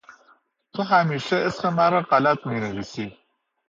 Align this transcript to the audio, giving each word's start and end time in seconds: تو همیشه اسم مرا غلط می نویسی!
تو 0.73 0.83
همیشه 0.83 1.35
اسم 1.35 1.73
مرا 1.73 2.01
غلط 2.01 2.45
می 2.47 2.59
نویسی! 2.59 3.17